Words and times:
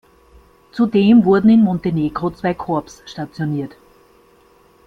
Zudem 0.71 1.25
wurden 1.25 1.49
in 1.51 1.61
Montenegro 1.61 2.31
zwei 2.31 2.55
Korps 2.55 3.03
stationiert. 3.05 3.75